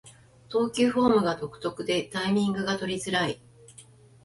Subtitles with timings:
[0.49, 3.39] 投球フォームが独特でタイミングが取りづらい